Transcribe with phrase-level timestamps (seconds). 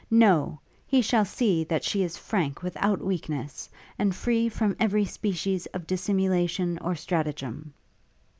[0.09, 0.59] No!
[0.87, 3.69] he shall see that she is frank without weakness,
[3.99, 7.71] and free from every species of dissimulation or stratagem.'